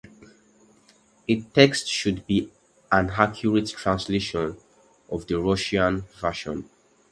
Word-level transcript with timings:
The 1.27 1.41
text 1.53 1.87
should 1.87 2.25
be 2.25 2.49
an 2.91 3.11
accurate 3.11 3.69
translation 3.69 4.57
of 5.11 5.27
the 5.27 5.39
Russian 5.39 6.05
version. 6.19 6.67